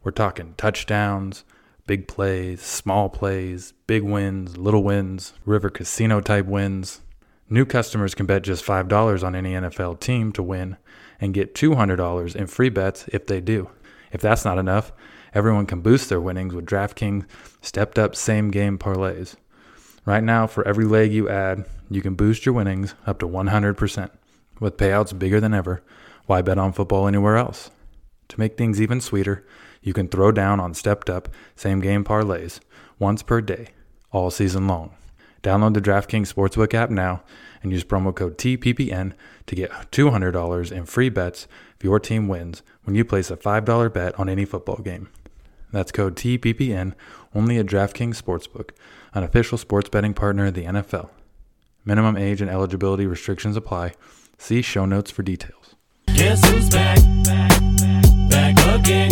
We're 0.03 0.13
talking 0.13 0.55
touchdowns, 0.57 1.45
big 1.87 2.09
plays, 2.09 2.63
small 2.63 3.11
plays, 3.11 3.75
big 3.87 4.03
wins, 4.03 4.57
little 4.57 4.83
wins, 4.83 5.35
river 5.45 5.69
casino 5.69 6.21
type 6.21 6.47
wins. 6.47 7.03
New 7.51 7.67
customers 7.67 8.15
can 8.15 8.25
bet 8.25 8.43
just 8.43 8.65
$5 8.65 9.23
on 9.23 9.35
any 9.35 9.53
NFL 9.53 10.01
team 10.01 10.33
to 10.33 10.43
win 10.43 10.79
and 11.21 11.35
get 11.35 11.55
$200 11.55 12.35
in 12.35 12.47
free 12.47 12.71
bets 12.71 13.05
if 13.09 13.27
they 13.27 13.41
do. 13.41 13.69
If 14.11 14.23
that's 14.23 14.45
not 14.45 14.57
enough, 14.57 14.93
everyone 15.35 15.67
can 15.67 15.83
boost 15.83 16.09
their 16.09 16.21
winnings 16.21 16.55
with 16.55 16.65
DraftKings 16.65 17.27
stepped 17.61 17.99
up 17.99 18.17
same 18.17 18.51
game 18.51 18.79
parlays. 18.79 19.37
Right 20.07 20.25
now, 20.25 20.47
for 20.47 20.67
every 20.67 20.87
leg 20.87 21.13
you 21.13 21.29
add, 21.29 21.67
you 21.91 22.01
can 22.01 22.15
boost 22.15 22.47
your 22.47 22.55
winnings 22.55 22.95
up 23.07 23.19
to 23.19 23.29
100%. 23.29 24.11
With 24.61 24.79
payouts 24.79 25.19
bigger 25.19 25.41
than 25.41 25.53
ever, 25.53 25.83
why 26.25 26.41
bet 26.41 26.57
on 26.57 26.73
football 26.73 27.07
anywhere 27.07 27.37
else? 27.37 27.71
To 28.29 28.41
make 28.41 28.57
things 28.57 28.81
even 28.81 29.01
sweeter, 29.01 29.45
you 29.83 29.93
can 29.93 30.09
throw 30.09 30.33
down 30.33 30.61
on 30.61 30.75
stepped 30.75 31.09
up 31.11 31.29
same 31.57 31.81
game 31.81 32.05
parlays 32.05 32.61
once 32.99 33.23
per 33.23 33.41
day, 33.41 33.69
all 34.13 34.31
season 34.31 34.67
long. 34.67 34.95
Download 35.43 35.73
the 35.73 35.81
DraftKings 35.81 36.33
Sportsbook 36.33 36.75
app 36.75 36.91
now 36.91 37.23
and 37.63 37.73
use 37.73 37.85
promo 37.85 38.15
code 38.15 38.37
TPPN 38.39 39.13
to 39.47 39.55
get 39.55 39.71
$200 39.71 40.73
in 40.73 40.87
free 40.87 41.09
bets 41.09 41.47
if 41.77 41.85
your 41.85 41.99
team 41.99 42.29
wins 42.29 42.63
when 42.85 42.95
you 42.95 43.05
place 43.05 43.31
a 43.31 43.37
$5 43.37 43.93
bet 43.93 44.19
on 44.19 44.29
any 44.29 44.45
football 44.45 44.79
game. 44.79 45.09
That's 45.73 45.93
code 45.93 46.17
TPPN 46.17 46.95
only 47.35 47.59
at 47.59 47.67
DraftKings 47.67 48.21
Sportsbook, 48.21 48.71
an 49.15 49.23
official 49.23 49.57
sports 49.57 49.89
betting 49.89 50.15
partner 50.15 50.47
of 50.47 50.55
the 50.55 50.65
NFL. 50.65 51.11
Minimum 51.85 52.17
age 52.17 52.43
and 52.43 52.51
eligibility 52.51 53.07
restrictions 53.07 53.57
apply. 53.57 53.95
See 54.37 54.63
show 54.63 54.85
notes 54.85 55.11
for 55.11 55.23
details. 55.23 55.75
Guess 56.15 56.47
who's 56.49 56.69
back? 56.69 56.99
Back, 57.25 57.50
again. 58.81 59.11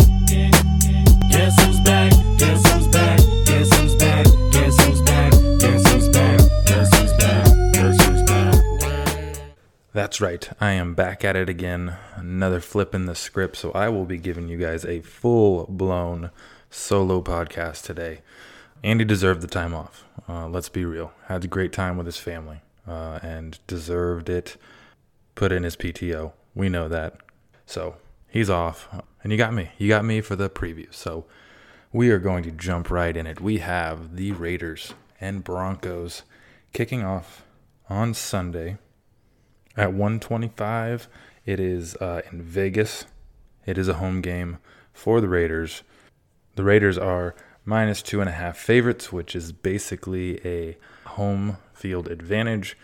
Guess 1.29 1.63
who's 1.63 1.79
back? 1.81 2.11
Guess 2.37 2.67
who's 2.71 2.87
back? 2.87 3.19
Guess 3.45 3.77
who's 3.77 3.95
back? 3.95 4.25
Guess 4.51 4.83
who's 4.83 5.01
back? 5.01 5.31
Guess 5.59 5.87
who's 5.91 6.09
back? 6.09 6.39
Guess 6.65 6.95
who's 6.95 7.13
back? 7.13 7.73
Guess 7.73 8.05
who's 8.05 8.23
back? 8.23 8.55
That's 9.93 10.21
right. 10.21 10.49
I 10.59 10.71
am 10.71 10.95
back 10.95 11.23
at 11.23 11.35
it 11.35 11.49
again. 11.49 11.95
Another 12.15 12.59
flip 12.59 12.95
in 12.95 13.05
the 13.05 13.15
script. 13.15 13.57
So 13.57 13.71
I 13.71 13.89
will 13.89 14.05
be 14.05 14.17
giving 14.17 14.47
you 14.47 14.57
guys 14.57 14.85
a 14.85 15.01
full 15.01 15.65
blown 15.69 16.31
solo 16.69 17.21
podcast 17.21 17.83
today. 17.83 18.21
Andy 18.83 19.05
deserved 19.05 19.41
the 19.41 19.47
time 19.47 19.73
off. 19.73 20.05
Uh, 20.27 20.47
let's 20.47 20.69
be 20.69 20.85
real. 20.85 21.11
Had 21.27 21.43
a 21.43 21.47
great 21.47 21.73
time 21.73 21.97
with 21.97 22.05
his 22.05 22.17
family 22.17 22.61
uh, 22.87 23.19
and 23.21 23.59
deserved 23.67 24.29
it. 24.29 24.57
Put 25.35 25.51
in 25.51 25.63
his 25.63 25.75
PTO. 25.75 26.31
We 26.55 26.69
know 26.69 26.87
that. 26.87 27.17
So 27.65 27.95
he's 28.29 28.49
off. 28.49 28.87
And 29.23 29.31
you 29.31 29.37
got 29.37 29.53
me. 29.53 29.71
You 29.77 29.89
got 29.89 30.05
me 30.05 30.21
for 30.21 30.35
the 30.35 30.49
preview. 30.49 30.93
So 30.93 31.25
we 31.91 32.09
are 32.09 32.19
going 32.19 32.43
to 32.43 32.51
jump 32.51 32.89
right 32.89 33.15
in 33.15 33.27
it. 33.27 33.41
We 33.41 33.57
have 33.59 34.15
the 34.15 34.31
Raiders 34.31 34.93
and 35.19 35.43
Broncos 35.43 36.23
kicking 36.71 37.03
off 37.03 37.43
on 37.89 38.13
Sunday 38.13 38.77
at 39.75 39.91
125. 39.91 41.07
It 41.45 41.59
is 41.59 41.95
uh, 41.97 42.21
in 42.31 42.41
Vegas. 42.41 43.05
It 43.65 43.77
is 43.77 43.87
a 43.87 43.95
home 43.95 44.21
game 44.21 44.59
for 44.93 45.19
the 45.19 45.27
Raiders. 45.27 45.83
The 46.55 46.63
Raiders 46.63 46.97
are 46.97 47.35
minus 47.65 48.01
two 48.01 48.19
and 48.19 48.29
a 48.29 48.33
half 48.33 48.57
favorites, 48.57 49.11
which 49.11 49.35
is 49.35 49.51
basically 49.51 50.45
a 50.45 50.77
home 51.05 51.57
field 51.73 52.07
advantage. 52.07 52.77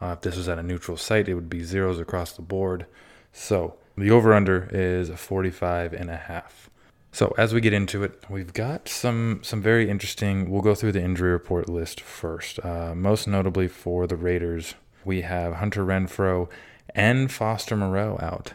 Uh, 0.00 0.14
if 0.16 0.20
this 0.20 0.36
was 0.36 0.48
at 0.48 0.58
a 0.58 0.62
neutral 0.62 0.96
site, 0.96 1.28
it 1.28 1.34
would 1.34 1.50
be 1.50 1.62
zeros 1.62 1.98
across 1.98 2.32
the 2.32 2.42
board. 2.42 2.86
So 3.32 3.76
the 3.96 4.10
over 4.10 4.34
under 4.34 4.68
is 4.72 5.10
45 5.10 5.92
and 5.92 6.10
a 6.10 6.16
half. 6.16 6.70
So 7.12 7.34
as 7.38 7.54
we 7.54 7.60
get 7.60 7.72
into 7.72 8.02
it, 8.02 8.22
we've 8.28 8.52
got 8.52 8.88
some 8.88 9.40
some 9.42 9.62
very 9.62 9.88
interesting. 9.88 10.50
We'll 10.50 10.60
go 10.60 10.74
through 10.74 10.92
the 10.92 11.02
injury 11.02 11.32
report 11.32 11.68
list 11.68 12.00
first. 12.00 12.62
Uh, 12.62 12.94
most 12.94 13.26
notably 13.26 13.68
for 13.68 14.06
the 14.06 14.16
Raiders, 14.16 14.74
we 15.04 15.22
have 15.22 15.54
Hunter 15.54 15.84
Renfrow 15.84 16.48
and 16.94 17.32
Foster 17.32 17.76
Moreau 17.76 18.18
out. 18.20 18.52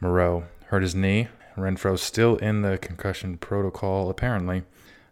Moreau 0.00 0.44
hurt 0.66 0.82
his 0.82 0.94
knee 0.94 1.28
Renfrow's 1.60 2.02
still 2.02 2.36
in 2.36 2.62
the 2.62 2.78
concussion 2.78 3.36
protocol, 3.36 4.10
apparently, 4.10 4.62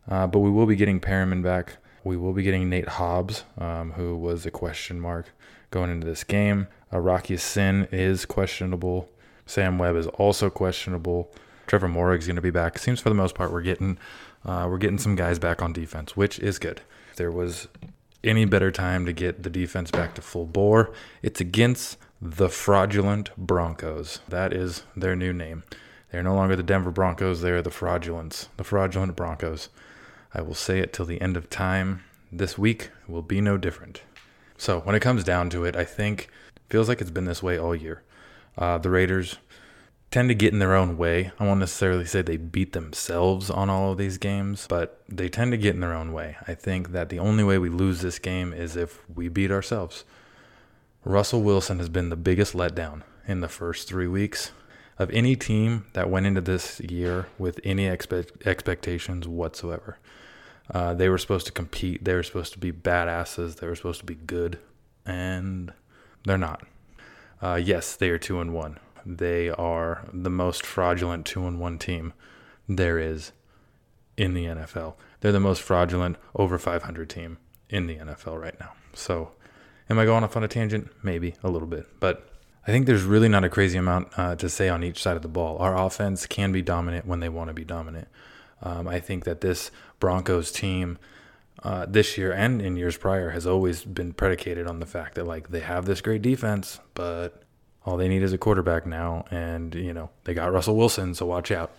uh, 0.08 0.26
but 0.26 0.40
we 0.40 0.50
will 0.50 0.66
be 0.66 0.76
getting 0.76 1.00
Perriman 1.00 1.42
back. 1.42 1.76
We 2.04 2.16
will 2.16 2.32
be 2.32 2.42
getting 2.42 2.68
Nate 2.68 2.88
Hobbs, 2.88 3.44
um, 3.58 3.92
who 3.92 4.16
was 4.16 4.46
a 4.46 4.50
question 4.50 5.00
mark 5.00 5.30
going 5.70 5.90
into 5.90 6.06
this 6.06 6.24
game. 6.24 6.68
Uh, 6.92 7.00
Rock 7.00 7.28
Ya-Sin 7.28 7.88
is 7.92 8.24
questionable. 8.24 9.10
Sam 9.48 9.78
Webb 9.78 9.96
is 9.96 10.06
also 10.06 10.50
questionable. 10.50 11.32
Trevon 11.66 11.92
Moehrig's 11.92 12.26
going 12.26 12.36
to 12.36 12.42
be 12.42 12.50
back. 12.50 12.78
Seems 12.78 13.00
for 13.00 13.08
the 13.08 13.14
most 13.14 13.34
part 13.34 13.52
we're 13.52 13.62
getting 13.62 13.98
uh, 14.44 14.66
we're 14.70 14.78
getting 14.78 14.98
some 14.98 15.16
guys 15.16 15.38
back 15.38 15.60
on 15.62 15.72
defense, 15.72 16.16
which 16.16 16.38
is 16.38 16.58
good. 16.58 16.82
If 17.10 17.16
there 17.16 17.32
was 17.32 17.66
any 18.22 18.44
better 18.44 18.70
time 18.70 19.04
to 19.06 19.12
get 19.12 19.42
the 19.42 19.50
defense 19.50 19.90
back 19.90 20.14
to 20.14 20.22
full 20.22 20.46
bore, 20.46 20.92
it's 21.22 21.40
against 21.40 21.98
the 22.20 22.48
fraudulent 22.48 23.30
Broncos. 23.36 24.20
That 24.28 24.52
is 24.52 24.84
their 24.96 25.16
new 25.16 25.32
name. 25.32 25.64
They're 26.12 26.22
no 26.22 26.34
longer 26.34 26.56
the 26.56 26.62
Denver 26.62 26.90
Broncos, 26.90 27.42
they're 27.42 27.62
the 27.62 27.70
fraudulents, 27.70 28.48
the 28.56 28.64
fraudulent 28.64 29.16
Broncos. 29.16 29.68
I 30.34 30.42
will 30.42 30.54
say 30.54 30.78
it 30.78 30.92
till 30.92 31.06
the 31.06 31.20
end 31.20 31.36
of 31.36 31.50
time. 31.50 32.04
This 32.30 32.58
week 32.58 32.90
will 33.06 33.22
be 33.22 33.40
no 33.40 33.56
different. 33.56 34.02
So, 34.56 34.80
when 34.80 34.94
it 34.94 35.00
comes 35.00 35.24
down 35.24 35.50
to 35.50 35.64
it, 35.64 35.76
I 35.76 35.84
think 35.84 36.28
feels 36.68 36.88
like 36.88 37.00
it's 37.00 37.10
been 37.10 37.24
this 37.24 37.42
way 37.42 37.58
all 37.58 37.74
year. 37.74 38.02
Uh, 38.58 38.76
the 38.76 38.90
Raiders 38.90 39.36
tend 40.10 40.28
to 40.28 40.34
get 40.34 40.52
in 40.52 40.58
their 40.58 40.74
own 40.74 40.96
way. 40.96 41.30
I 41.38 41.44
won't 41.44 41.60
necessarily 41.60 42.04
say 42.04 42.22
they 42.22 42.36
beat 42.36 42.72
themselves 42.72 43.50
on 43.50 43.70
all 43.70 43.92
of 43.92 43.98
these 43.98 44.18
games, 44.18 44.66
but 44.68 45.02
they 45.08 45.28
tend 45.28 45.52
to 45.52 45.58
get 45.58 45.74
in 45.74 45.80
their 45.80 45.94
own 45.94 46.12
way. 46.12 46.36
I 46.46 46.54
think 46.54 46.92
that 46.92 47.08
the 47.08 47.18
only 47.18 47.44
way 47.44 47.58
we 47.58 47.68
lose 47.68 48.00
this 48.00 48.18
game 48.18 48.52
is 48.52 48.76
if 48.76 49.00
we 49.08 49.28
beat 49.28 49.50
ourselves. 49.50 50.04
Russell 51.04 51.42
Wilson 51.42 51.78
has 51.78 51.88
been 51.88 52.08
the 52.08 52.16
biggest 52.16 52.54
letdown 52.54 53.02
in 53.26 53.40
the 53.40 53.48
first 53.48 53.86
three 53.86 54.08
weeks 54.08 54.50
of 54.98 55.10
any 55.10 55.36
team 55.36 55.86
that 55.92 56.10
went 56.10 56.26
into 56.26 56.40
this 56.40 56.80
year 56.80 57.28
with 57.38 57.60
any 57.62 57.84
expe- 57.84 58.44
expectations 58.46 59.28
whatsoever. 59.28 59.98
Uh, 60.74 60.92
they 60.94 61.08
were 61.08 61.18
supposed 61.18 61.46
to 61.46 61.52
compete. 61.52 62.04
They 62.04 62.14
were 62.14 62.22
supposed 62.22 62.52
to 62.54 62.58
be 62.58 62.72
badasses. 62.72 63.56
They 63.56 63.66
were 63.66 63.76
supposed 63.76 64.00
to 64.00 64.06
be 64.06 64.16
good, 64.16 64.58
and 65.06 65.72
they're 66.24 66.36
not. 66.36 66.66
Uh, 67.40 67.60
yes, 67.62 67.96
they 67.96 68.10
are 68.10 68.18
two 68.18 68.40
and 68.40 68.52
one. 68.52 68.78
They 69.06 69.48
are 69.48 70.04
the 70.12 70.30
most 70.30 70.66
fraudulent 70.66 71.24
two 71.26 71.46
and 71.46 71.58
one 71.58 71.78
team 71.78 72.12
there 72.68 72.98
is 72.98 73.32
in 74.16 74.34
the 74.34 74.44
NFL. 74.44 74.94
They're 75.20 75.32
the 75.32 75.40
most 75.40 75.62
fraudulent 75.62 76.16
over 76.34 76.58
500 76.58 77.08
team 77.08 77.38
in 77.70 77.86
the 77.86 77.96
NFL 77.96 78.40
right 78.40 78.58
now. 78.60 78.72
So, 78.94 79.32
am 79.88 79.98
I 79.98 80.04
going 80.04 80.24
off 80.24 80.36
on 80.36 80.44
a 80.44 80.48
tangent? 80.48 80.90
Maybe 81.02 81.34
a 81.42 81.48
little 81.48 81.68
bit, 81.68 81.86
but 82.00 82.28
I 82.66 82.70
think 82.70 82.86
there's 82.86 83.04
really 83.04 83.28
not 83.28 83.44
a 83.44 83.48
crazy 83.48 83.78
amount 83.78 84.08
uh, 84.18 84.36
to 84.36 84.48
say 84.48 84.68
on 84.68 84.84
each 84.84 85.02
side 85.02 85.16
of 85.16 85.22
the 85.22 85.28
ball. 85.28 85.56
Our 85.58 85.76
offense 85.76 86.26
can 86.26 86.52
be 86.52 86.60
dominant 86.60 87.06
when 87.06 87.20
they 87.20 87.30
want 87.30 87.48
to 87.48 87.54
be 87.54 87.64
dominant. 87.64 88.08
Um, 88.60 88.86
I 88.86 89.00
think 89.00 89.24
that 89.24 89.40
this 89.40 89.70
Broncos 90.00 90.52
team 90.52 90.98
uh, 91.62 91.86
this 91.86 92.16
year 92.16 92.32
and 92.32 92.62
in 92.62 92.76
years 92.76 92.96
prior 92.96 93.30
has 93.30 93.46
always 93.46 93.84
been 93.84 94.12
predicated 94.12 94.66
on 94.66 94.80
the 94.80 94.86
fact 94.86 95.14
that 95.16 95.26
like 95.26 95.50
they 95.50 95.60
have 95.60 95.84
this 95.84 96.00
great 96.00 96.22
defense, 96.22 96.80
but 96.94 97.42
all 97.84 97.96
they 97.96 98.08
need 98.08 98.22
is 98.22 98.32
a 98.32 98.38
quarterback 98.38 98.86
now, 98.86 99.24
and 99.30 99.74
you 99.74 99.92
know 99.92 100.10
they 100.24 100.34
got 100.34 100.52
Russell 100.52 100.76
Wilson, 100.76 101.14
so 101.14 101.26
watch 101.26 101.50
out. 101.50 101.74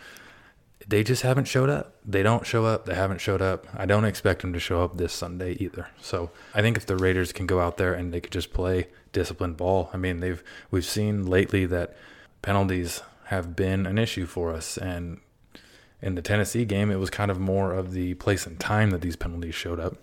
They 0.88 1.03
just 1.03 1.21
haven't 1.21 1.45
showed 1.45 1.69
up. 1.69 1.95
They 2.05 2.24
don't 2.24 2.48
show 2.48 2.65
up. 2.65 2.86
They 2.86 2.95
haven't 2.95 3.21
showed 3.21 3.41
up. 3.41 3.67
I 3.75 3.86
don't 3.86 4.05
expect 4.05 4.41
them 4.41 4.53
to 4.53 4.59
show 4.59 4.83
up 4.83 4.98
this 4.98 5.13
Sunday 5.13 5.53
either. 5.59 5.89
So 6.01 6.31
I 6.55 6.62
think 6.62 6.77
if 6.77 6.86
the 6.86 6.95
Raiders 6.95 7.31
can 7.31 7.45
go 7.45 7.59
out 7.59 7.77
there 7.77 7.93
and 7.93 8.13
they 8.13 8.21
could 8.21 8.31
just 8.31 8.53
play 8.53 8.88
disciplined 9.12 9.57
ball. 9.57 9.89
I 9.93 9.98
mean, 9.98 10.19
they've 10.19 10.43
we've 10.71 10.86
seen 10.86 11.25
lately 11.25 11.65
that 11.67 11.95
penalties 12.41 13.01
have 13.25 13.55
been 13.55 13.86
an 13.86 13.98
issue 13.98 14.25
for 14.25 14.53
us, 14.53 14.77
and 14.77 15.19
in 16.01 16.15
the 16.15 16.21
Tennessee 16.21 16.65
game, 16.65 16.91
it 16.91 16.99
was 16.99 17.09
kind 17.09 17.29
of 17.29 17.39
more 17.39 17.73
of 17.73 17.91
the 17.91 18.13
place 18.15 18.45
and 18.45 18.59
time 18.59 18.91
that 18.91 19.01
these 19.01 19.15
penalties 19.15 19.55
showed 19.55 19.79
up. 19.79 19.97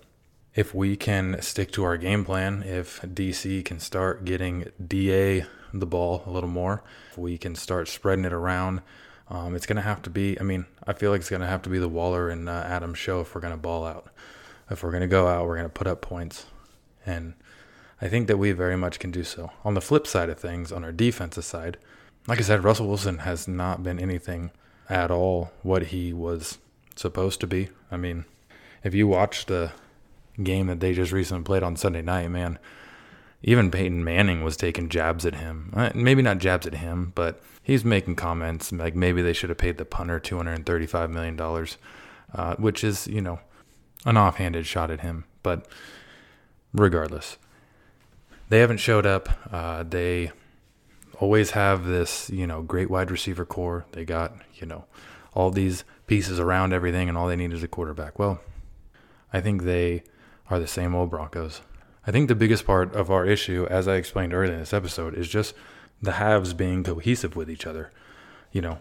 If 0.55 0.75
we 0.75 0.97
can 0.97 1.41
stick 1.43 1.71
to 1.73 1.85
our 1.85 1.97
game 1.97 2.25
plan, 2.25 2.63
if 2.63 3.01
DC 3.03 3.65
can 3.65 3.79
start 3.79 4.25
getting 4.25 4.71
DA 4.85 5.45
the 5.73 5.87
ball 5.87 6.23
a 6.27 6.31
little 6.31 6.49
more, 6.49 6.83
if 7.11 7.19
we 7.19 7.37
can 7.37 7.55
start 7.55 7.89
spreading 7.89 8.25
it 8.25 8.33
around, 8.33 8.81
um, 9.29 9.55
it's 9.55 9.67
going 9.67 9.77
to 9.77 9.83
have 9.83 10.03
to 10.03 10.11
be, 10.11 10.39
I 10.41 10.45
mean, 10.45 10.67
I 10.87 10.93
feel 10.93 11.11
like 11.11 11.21
it's 11.21 11.31
going 11.31 11.43
to 11.43 11.49
have 11.49 11.63
to 11.63 11.71
be 11.71 11.79
the 11.79 11.89
Waller 11.89 12.31
and 12.31 12.49
uh, 12.49 12.53
Adams 12.53 12.99
show 12.99 13.21
if 13.21 13.35
we're 13.35 13.41
going 13.41 13.53
to 13.53 13.59
ball 13.59 13.85
out. 13.85 14.09
If 14.71 14.83
we're 14.83 14.91
going 14.91 15.03
to 15.03 15.09
go 15.09 15.27
out, 15.27 15.47
we're 15.47 15.57
going 15.57 15.69
to 15.69 15.73
put 15.73 15.87
up 15.87 16.01
points. 16.01 16.47
And 17.05 17.35
I 18.01 18.09
think 18.09 18.27
that 18.29 18.39
we 18.39 18.53
very 18.53 18.77
much 18.77 18.99
can 18.99 19.11
do 19.11 19.25
so. 19.25 19.51
On 19.65 19.75
the 19.75 19.81
flip 19.81 20.07
side 20.07 20.29
of 20.29 20.39
things, 20.39 20.73
on 20.73 20.85
our 20.85 20.93
defensive 20.93 21.45
side, 21.45 21.77
like 22.27 22.39
I 22.39 22.43
said, 22.43 22.65
Russell 22.65 22.89
Wilson 22.89 23.19
has 23.19 23.47
not 23.47 23.83
been 23.83 23.99
anything 23.99 24.51
at 24.89 25.11
all 25.11 25.51
what 25.63 25.85
he 25.85 26.13
was 26.13 26.59
supposed 26.95 27.41
to 27.41 27.47
be. 27.47 27.69
I 27.91 27.97
mean, 27.97 28.25
if 28.83 28.95
you 28.95 29.07
watch 29.07 29.47
the 29.47 29.73
game 30.43 30.67
that 30.67 30.81
they 30.81 30.93
just 30.93 31.13
recently 31.13 31.45
played 31.45 31.63
on 31.63 31.77
Sunday 31.77 32.03
night, 32.03 32.29
man, 32.29 32.59
even 33.43 33.71
Peyton 33.71 34.03
Manning 34.03 34.43
was 34.43 34.57
taking 34.57 34.89
jabs 34.89 35.25
at 35.27 35.37
him. 35.37 35.73
Uh, 35.75 35.91
Maybe 35.95 36.23
not 36.23 36.39
jabs 36.39 36.67
at 36.67 36.75
him, 36.75 37.13
but 37.15 37.43
he's 37.63 37.85
making 37.85 38.17
comments 38.17 38.73
like 38.73 38.95
maybe 38.95 39.23
they 39.23 39.33
should 39.33 39.51
have 39.51 39.59
paid 39.59 39.79
the 39.79 39.85
punter 39.85 40.19
$235 40.19 41.11
million, 41.11 41.69
uh, 42.35 42.57
which 42.57 42.83
is, 42.83 43.07
you 43.07 43.21
know, 43.21 43.41
an 44.05 44.17
offhanded 44.17 44.67
shot 44.67 44.91
at 44.91 45.01
him. 45.01 45.25
But 45.43 45.67
regardless, 46.73 47.39
they 48.49 48.61
haven't 48.61 48.79
showed 48.79 49.07
up. 49.07 49.29
Uh, 49.53 49.83
they 49.83 50.33
always 51.21 51.53
have 51.53 51.85
this, 51.85 52.31
you 52.31 52.47
know, 52.47 52.63
great 52.63 52.91
wide 52.91 53.11
receiver 53.11 53.45
corps. 53.45 53.87
They 53.93 54.05
got, 54.05 54.35
you 54.55 54.67
know, 54.67 54.85
all 55.35 55.51
these 55.51 55.85
pieces 56.07 56.39
around 56.41 56.73
everything, 56.73 57.09
and 57.09 57.17
all 57.17 57.29
they 57.29 57.37
need 57.37 57.53
is 57.53 57.63
a 57.63 57.69
quarterback. 57.69 58.19
Well, 58.19 58.41
I 59.33 59.41
think 59.41 59.63
they 59.63 60.03
are 60.51 60.59
the 60.59 60.67
same 60.67 60.95
old 60.95 61.11
Broncos. 61.11 61.61
I 62.07 62.13
think 62.13 62.29
the 62.29 62.35
biggest 62.35 62.65
part 62.65 62.95
of 62.95 63.11
our 63.11 63.27
issue, 63.27 63.67
as 63.69 63.89
I 63.89 63.97
explained 63.97 64.33
earlier 64.33 64.53
in 64.53 64.61
this 64.61 64.73
episode, 64.73 65.15
is 65.15 65.29
just 65.29 65.55
the 66.01 66.13
halves 66.13 66.55
being 66.55 66.85
cohesive 66.85 67.35
with 67.35 67.51
each 67.51 67.67
other. 67.67 67.91
You 68.53 68.63
know, 68.63 68.79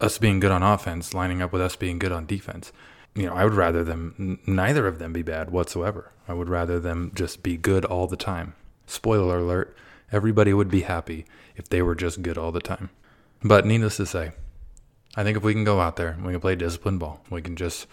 us 0.00 0.18
being 0.18 0.40
good 0.40 0.50
on 0.50 0.62
offense 0.62 1.14
lining 1.14 1.42
up 1.42 1.52
with 1.52 1.62
us 1.62 1.76
being 1.76 1.98
good 1.98 2.12
on 2.12 2.26
defense. 2.26 2.72
You 3.14 3.26
know, 3.26 3.34
I 3.34 3.44
would 3.44 3.54
rather 3.54 3.82
them, 3.82 4.38
neither 4.46 4.86
of 4.86 4.98
them 4.98 5.12
be 5.12 5.22
bad 5.22 5.50
whatsoever. 5.50 6.12
I 6.28 6.34
would 6.34 6.48
rather 6.48 6.78
them 6.78 7.10
just 7.14 7.42
be 7.42 7.56
good 7.56 7.84
all 7.84 8.06
the 8.06 8.16
time. 8.16 8.54
Spoiler 8.86 9.38
alert, 9.38 9.74
everybody 10.12 10.52
would 10.52 10.70
be 10.70 10.82
happy 10.82 11.24
if 11.56 11.68
they 11.68 11.82
were 11.82 11.94
just 11.94 12.22
good 12.22 12.38
all 12.38 12.52
the 12.52 12.60
time. 12.60 12.90
But 13.42 13.66
needless 13.66 13.96
to 13.98 14.06
say, 14.06 14.32
I 15.16 15.24
think 15.24 15.36
if 15.36 15.42
we 15.42 15.52
can 15.52 15.64
go 15.64 15.80
out 15.80 15.96
there 15.96 16.16
we 16.22 16.32
can 16.32 16.40
play 16.40 16.54
disciplined 16.54 17.00
ball, 17.00 17.24
we 17.30 17.42
can 17.42 17.56
just 17.56 17.86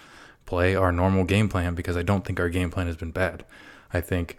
play 0.46 0.76
our 0.76 0.92
normal 0.92 1.24
game 1.24 1.50
plan 1.50 1.76
because 1.76 1.98
I 1.98 2.04
don't 2.04 2.24
think 2.26 2.40
our 2.40 2.50
game 2.50 2.70
plan 2.70 2.88
has 2.88 2.98
been 2.98 3.12
bad. 3.12 3.46
I 3.94 4.02
think 4.02 4.38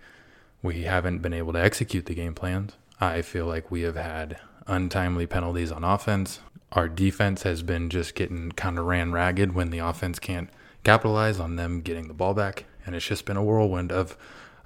we 0.63 0.83
haven't 0.83 1.19
been 1.19 1.33
able 1.33 1.53
to 1.53 1.63
execute 1.63 2.07
the 2.07 2.15
game 2.15 2.35
plans. 2.35 2.75
I 3.01 3.23
feel 3.23 3.47
like 3.47 3.71
we 3.71 3.83
have 3.83 3.97
had 3.97 4.39
untimely 4.67 5.27
penalties 5.27 5.73
on 5.73 5.85
offense. 5.85 6.41
Our 6.73 6.89
defense 6.89 7.43
has 7.43 7.63
been 7.63 7.91
just 7.91 8.15
getting 8.15 8.53
kind 8.53 8.79
of 8.79 8.87
ran 8.87 9.13
ragged 9.13 9.55
when 9.55 9.71
the 9.71 9.79
offense 9.79 10.19
can't 10.19 10.51
capitalize 10.85 11.39
on 11.39 11.57
them 11.57 11.81
getting 11.81 12.09
the 12.09 12.15
ball 12.15 12.35
back. 12.35 12.65
And 12.85 12.95
it's 12.95 13.07
just 13.07 13.25
been 13.25 13.37
a 13.37 13.43
whirlwind 13.43 13.93
of 13.93 14.17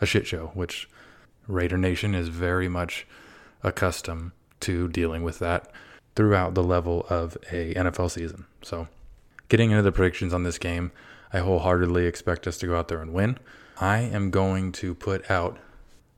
a 0.01 0.07
shit 0.07 0.27
show, 0.27 0.51
which 0.55 0.89
Raider 1.51 1.79
Nation 1.79 2.15
is 2.15 2.29
very 2.29 2.69
much 2.69 3.07
accustomed 3.63 4.33
to 4.61 4.89
dealing 4.89 5.23
with 5.23 5.39
that 5.39 5.71
throughout 6.15 6.55
the 6.55 6.63
level 6.63 7.07
of 7.09 7.37
a 7.51 7.75
NFL 7.75 8.11
season. 8.11 8.47
So, 8.63 8.89
getting 9.49 9.71
into 9.71 9.83
the 9.83 9.93
predictions 9.93 10.33
on 10.33 10.45
this 10.45 10.59
game, 10.59 10.93
I 11.33 11.39
wholeheartedly 11.39 12.07
expect 12.07 12.47
us 12.47 12.59
to 12.59 12.67
go 12.67 12.77
out 12.77 12.89
there 12.89 13.01
and 13.01 13.13
win. 13.13 13.39
I 13.81 13.99
am 13.99 14.31
going 14.31 14.73
to 14.73 14.95
put 14.95 15.31
out 15.31 15.59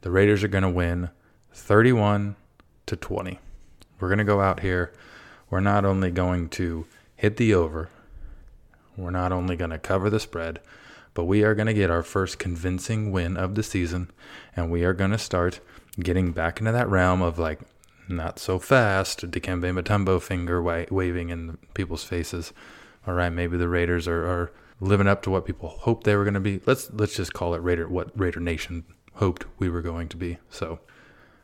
the 0.01 0.11
Raiders 0.11 0.43
are 0.43 0.49
going 0.49 0.62
to 0.62 0.71
win 0.71 1.11
31 1.53 2.37
to 2.87 2.97
20. 2.97 3.39
We're 4.01 4.09
going 4.09 4.19
to 4.19 4.25
go 4.25 4.41
out 4.41 4.61
here. 4.61 4.93
We're 5.49 5.61
not 5.61 5.85
only 5.85 6.11
going 6.11 6.49
to 6.51 6.87
hit 7.15 7.37
the 7.37 7.55
over, 7.55 7.89
we're 8.97 9.11
not 9.11 9.33
only 9.33 9.55
going 9.55 9.71
to 9.71 9.79
cover 9.79 10.11
the 10.11 10.19
spread, 10.19 10.61
but 11.14 11.25
we 11.25 11.42
are 11.42 11.54
going 11.54 11.66
to 11.66 11.75
get 11.75 11.90
our 11.90 12.02
first 12.02 12.38
convincing 12.38 13.12
win 13.12 13.37
of 13.37 13.54
the 13.54 13.62
season. 13.62 14.11
And 14.57 14.71
we 14.71 14.85
are 14.85 14.92
going 14.92 15.11
to 15.11 15.19
start 15.19 15.61
getting 16.00 16.33
back 16.33 16.59
into 16.59 16.73
that 16.73 16.88
realm 16.88 17.23
of 17.23 17.38
like, 17.38 17.61
not 18.09 18.38
so 18.38 18.59
fast, 18.59 19.31
Dikembe 19.31 19.73
Mutombo 19.73 20.21
finger 20.21 20.62
wa- 20.62 20.87
waving 20.90 21.31
in 21.31 21.59
people's 21.75 22.04
faces. 22.04 22.52
All 23.07 23.14
right, 23.14 23.31
maybe 23.31 23.57
the 23.57 23.69
Raiders 23.69 24.07
are, 24.09 24.25
are 24.26 24.52
living 24.81 25.07
up 25.07 25.23
to 25.23 25.31
what 25.31 25.47
people 25.47 25.69
hoped 25.69 26.04
they 26.04 26.16
were 26.16 26.25
going 26.25 26.35
to 26.35 26.40
be. 26.40 26.61
Let's 26.66 26.90
let's 26.92 27.16
just 27.16 27.33
call 27.33 27.54
it 27.54 27.62
Raider 27.62 27.88
what 27.88 28.11
Raider 28.19 28.40
Nation 28.40 28.85
hoped 29.14 29.45
we 29.59 29.69
were 29.69 29.83
going 29.83 30.09
to 30.09 30.16
be. 30.16 30.38
So, 30.50 30.81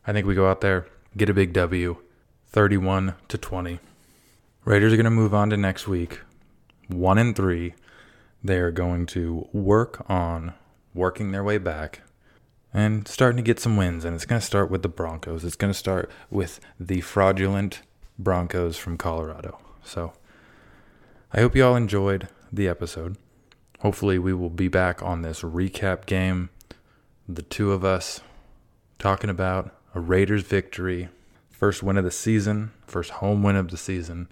I 0.07 0.13
think 0.13 0.27
we 0.27 0.35
go 0.35 0.51
out 0.51 0.61
there, 0.61 0.87
get 1.17 1.31
a 1.31 1.35
big 1.35 1.53
W, 1.53 1.97
31 2.49 3.15
to 3.29 3.39
20. 3.39 3.79
Raiders 4.65 4.93
are 4.93 4.97
going 4.97 5.05
to 5.05 5.11
move 5.11 5.35
on 5.35 5.51
to 5.51 5.57
next 5.57 5.89
week, 5.89 6.21
1 6.89 7.19
and 7.19 7.35
3. 7.35 7.75
They 8.43 8.59
are 8.59 8.71
going 8.71 9.07
to 9.07 9.49
work 9.53 10.05
on 10.09 10.55
working 10.95 11.33
their 11.33 11.45
way 11.45 11.59
back 11.59 12.03
and 12.73 13.09
starting 13.09 13.37
to 13.37 13.43
get 13.43 13.61
some 13.61 13.77
wins. 13.77 14.05
And 14.05 14.15
it's 14.15 14.27
going 14.27 14.41
to 14.41 14.47
start 14.47 14.71
with 14.71 14.83
the 14.83 14.89
Broncos. 14.89 15.45
It's 15.45 15.57
going 15.57 15.73
to 15.73 15.79
start 15.79 16.11
with 16.31 16.61
the 16.79 17.01
fraudulent 17.01 17.83
Broncos 18.19 18.77
from 18.77 18.97
Colorado. 18.97 19.59
So 19.83 20.13
I 21.33 21.41
hope 21.41 21.57
you 21.57 21.65
all 21.65 21.77
enjoyed 21.77 22.29
the 22.53 22.69
episode. 22.69 23.17
Hopefully, 23.81 24.19
we 24.19 24.35
will 24.35 24.51
be 24.51 24.69
back 24.69 25.03
on 25.03 25.23
this 25.23 25.43
recap 25.43 26.07
game. 26.07 26.51
The 27.29 27.43
two 27.43 27.73
of 27.73 27.85
us 27.85 28.23
talking 28.99 29.31
about 29.31 29.75
a 29.95 30.01
Raiders 30.01 30.43
victory, 30.43 31.09
first 31.51 31.83
win 31.83 31.97
of 31.97 32.05
the 32.05 32.11
season, 32.11 32.73
first 32.87 33.11
home 33.11 33.43
win 33.43 33.55
of 33.55 33.71
the 33.71 33.77
season, 33.77 34.29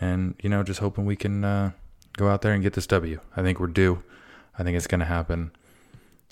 and 0.00 0.34
you 0.42 0.48
know, 0.48 0.62
just 0.62 0.80
hoping 0.80 1.04
we 1.04 1.16
can 1.16 1.44
uh, 1.44 1.72
go 2.16 2.28
out 2.28 2.42
there 2.42 2.52
and 2.52 2.62
get 2.62 2.72
this 2.72 2.86
W. 2.86 3.20
I 3.36 3.42
think 3.42 3.60
we're 3.60 3.66
due. 3.66 4.02
I 4.58 4.62
think 4.62 4.76
it's 4.76 4.86
going 4.86 5.00
to 5.00 5.06
happen. 5.06 5.52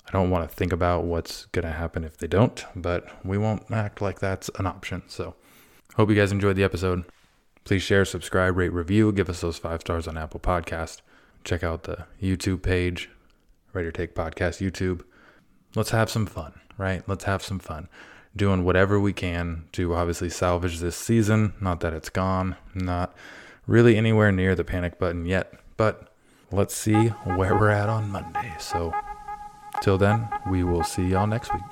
I 0.07 0.11
don't 0.11 0.29
want 0.29 0.47
to 0.47 0.55
think 0.55 0.71
about 0.71 1.03
what's 1.03 1.45
going 1.47 1.65
to 1.65 1.71
happen 1.71 2.03
if 2.03 2.17
they 2.17 2.27
don't, 2.27 2.63
but 2.75 3.07
we 3.25 3.37
won't 3.37 3.71
act 3.71 4.01
like 4.01 4.19
that's 4.19 4.49
an 4.59 4.67
option. 4.67 5.03
So, 5.07 5.35
hope 5.95 6.09
you 6.09 6.15
guys 6.15 6.31
enjoyed 6.31 6.55
the 6.55 6.63
episode. 6.63 7.05
Please 7.63 7.81
share, 7.81 8.05
subscribe, 8.05 8.55
rate, 8.55 8.73
review, 8.73 9.11
give 9.11 9.29
us 9.29 9.41
those 9.41 9.57
five 9.57 9.81
stars 9.81 10.07
on 10.07 10.17
Apple 10.17 10.39
Podcast. 10.39 11.01
Check 11.43 11.63
out 11.63 11.83
the 11.83 12.05
YouTube 12.21 12.61
page, 12.61 13.09
Raider 13.73 13.91
Take 13.91 14.13
Podcast 14.13 14.63
YouTube. 14.63 15.01
Let's 15.75 15.89
have 15.89 16.09
some 16.09 16.27
fun, 16.27 16.53
right? 16.77 17.07
Let's 17.07 17.23
have 17.23 17.41
some 17.41 17.59
fun. 17.59 17.89
Doing 18.35 18.63
whatever 18.63 18.99
we 18.99 19.13
can 19.13 19.65
to 19.71 19.95
obviously 19.95 20.29
salvage 20.29 20.79
this 20.79 20.95
season. 20.95 21.53
Not 21.59 21.79
that 21.79 21.93
it's 21.93 22.09
gone, 22.09 22.55
not 22.75 23.15
really 23.65 23.97
anywhere 23.97 24.31
near 24.31 24.53
the 24.53 24.63
panic 24.63 24.99
button 24.99 25.25
yet, 25.25 25.53
but 25.77 26.13
let's 26.51 26.75
see 26.75 27.07
where 27.25 27.55
we're 27.55 27.69
at 27.69 27.89
on 27.89 28.09
Monday. 28.09 28.53
So, 28.59 28.93
till 29.81 29.97
then, 29.97 30.27
we 30.49 30.63
will 30.63 30.83
see 30.83 31.07
y'all 31.07 31.27
next 31.27 31.53
week. 31.53 31.63